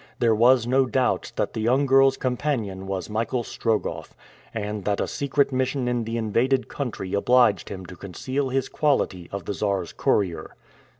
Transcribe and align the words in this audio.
There 0.17 0.33
was 0.33 0.65
no 0.65 0.87
doubt 0.87 1.31
that 1.35 1.53
the 1.53 1.61
young 1.61 1.85
girl's 1.85 2.17
companion 2.17 2.87
was 2.87 3.07
Michael 3.07 3.43
Strogoff, 3.43 4.15
and 4.51 4.83
that 4.83 4.99
a 4.99 5.05
secret 5.07 5.51
mission 5.51 5.87
in 5.87 6.05
the 6.05 6.17
invaded 6.17 6.67
country 6.69 7.13
obliged 7.13 7.69
him 7.69 7.85
to 7.85 7.95
conceal 7.95 8.49
his 8.49 8.67
quality 8.67 9.29
of 9.31 9.45
the 9.45 9.53
Czar's 9.53 9.93
courier. 9.93 10.55